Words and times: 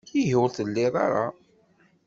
Ihi 0.19 0.35
ur 0.43 0.49
tleddiḍ 0.51 0.95
ara? 1.05 1.25